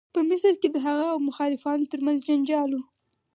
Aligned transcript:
په 0.13 0.19
مصر 0.29 0.53
کې 0.61 0.69
د 0.71 0.77
هغه 0.87 1.05
او 1.13 1.19
مخالفانو 1.29 1.89
تر 1.91 1.99
منځ 2.05 2.19
جنجال 2.27 2.69
و. 2.73 2.81